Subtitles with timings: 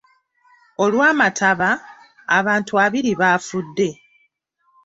[0.83, 1.69] Olw'amataba,
[2.37, 3.89] abantu abiri baafudde.